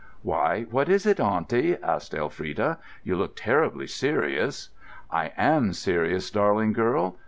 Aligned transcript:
"Why, 0.23 0.63
what 0.71 0.89
is 0.89 1.05
it, 1.05 1.19
auntie?" 1.19 1.77
asked 1.77 2.15
Elfrida: 2.15 2.79
"you 3.03 3.15
look 3.15 3.35
terribly 3.35 3.85
serious." 3.85 4.69
"I 5.11 5.31
am 5.37 5.73
serious, 5.73 6.31
darling 6.31 6.73
girl. 6.73 7.17